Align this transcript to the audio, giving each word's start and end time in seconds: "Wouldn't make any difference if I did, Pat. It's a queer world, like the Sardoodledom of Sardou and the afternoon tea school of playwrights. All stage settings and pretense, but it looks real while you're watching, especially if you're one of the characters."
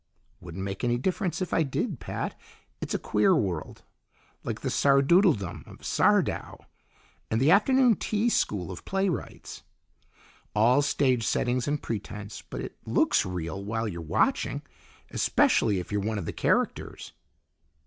"Wouldn't 0.39 0.63
make 0.63 0.83
any 0.83 0.97
difference 0.97 1.43
if 1.43 1.53
I 1.53 1.61
did, 1.61 1.99
Pat. 1.99 2.33
It's 2.81 2.95
a 2.95 2.97
queer 2.97 3.35
world, 3.35 3.83
like 4.43 4.61
the 4.61 4.71
Sardoodledom 4.71 5.63
of 5.67 5.83
Sardou 5.85 6.57
and 7.29 7.39
the 7.39 7.51
afternoon 7.51 7.95
tea 7.97 8.27
school 8.27 8.71
of 8.71 8.83
playwrights. 8.83 9.61
All 10.55 10.81
stage 10.81 11.23
settings 11.27 11.67
and 11.67 11.83
pretense, 11.83 12.41
but 12.41 12.61
it 12.61 12.77
looks 12.83 13.27
real 13.27 13.63
while 13.63 13.87
you're 13.87 14.01
watching, 14.01 14.63
especially 15.11 15.79
if 15.79 15.91
you're 15.91 16.01
one 16.01 16.17
of 16.17 16.25
the 16.25 16.33
characters." 16.33 17.13